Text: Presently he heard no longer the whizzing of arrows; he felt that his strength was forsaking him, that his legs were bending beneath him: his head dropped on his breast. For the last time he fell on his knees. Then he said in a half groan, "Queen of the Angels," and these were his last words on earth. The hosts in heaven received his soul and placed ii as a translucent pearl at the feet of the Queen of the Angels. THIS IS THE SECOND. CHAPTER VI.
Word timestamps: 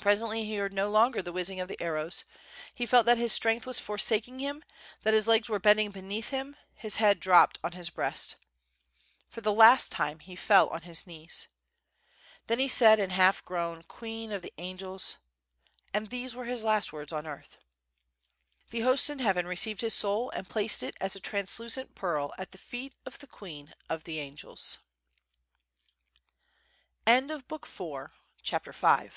Presently 0.00 0.44
he 0.44 0.56
heard 0.56 0.72
no 0.72 0.90
longer 0.90 1.22
the 1.22 1.30
whizzing 1.32 1.60
of 1.60 1.70
arrows; 1.78 2.24
he 2.74 2.84
felt 2.84 3.06
that 3.06 3.16
his 3.16 3.30
strength 3.30 3.64
was 3.64 3.78
forsaking 3.78 4.40
him, 4.40 4.64
that 5.04 5.14
his 5.14 5.28
legs 5.28 5.48
were 5.48 5.60
bending 5.60 5.92
beneath 5.92 6.30
him: 6.30 6.56
his 6.74 6.96
head 6.96 7.20
dropped 7.20 7.60
on 7.62 7.70
his 7.70 7.88
breast. 7.88 8.34
For 9.28 9.40
the 9.40 9.52
last 9.52 9.92
time 9.92 10.18
he 10.18 10.34
fell 10.34 10.68
on 10.70 10.82
his 10.82 11.06
knees. 11.06 11.46
Then 12.48 12.58
he 12.58 12.66
said 12.66 12.98
in 12.98 13.12
a 13.12 13.14
half 13.14 13.44
groan, 13.44 13.84
"Queen 13.84 14.32
of 14.32 14.42
the 14.42 14.52
Angels," 14.58 15.16
and 15.94 16.10
these 16.10 16.34
were 16.34 16.46
his 16.46 16.64
last 16.64 16.92
words 16.92 17.12
on 17.12 17.24
earth. 17.24 17.58
The 18.70 18.80
hosts 18.80 19.10
in 19.10 19.20
heaven 19.20 19.46
received 19.46 19.82
his 19.82 19.94
soul 19.94 20.30
and 20.30 20.48
placed 20.50 20.82
ii 20.82 20.90
as 21.00 21.14
a 21.14 21.20
translucent 21.20 21.94
pearl 21.94 22.34
at 22.36 22.50
the 22.50 22.58
feet 22.58 22.94
of 23.06 23.20
the 23.20 23.28
Queen 23.28 23.72
of 23.88 24.02
the 24.02 24.18
Angels. 24.18 24.78
THIS 27.06 27.22
IS 27.22 27.28
THE 27.46 27.58
SECOND. 27.64 28.10
CHAPTER 28.42 28.72
VI. 28.72 29.10